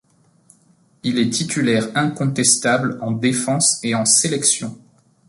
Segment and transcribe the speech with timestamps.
[1.03, 4.75] Il est titulaire incontestable en défense et en sélection.